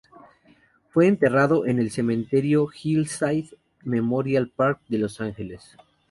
Fue 0.89 1.05
enterrado 1.05 1.67
en 1.67 1.77
el 1.77 1.91
Cementerio 1.91 2.65
Hillside 2.67 3.51
Memorial 3.83 4.49
Park 4.49 4.79
de 4.89 4.97
Los 4.97 5.21
Ángeles. 5.21 5.77